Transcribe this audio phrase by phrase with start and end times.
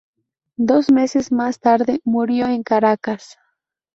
[0.57, 3.37] Dos meses más tarde murió en Caracas.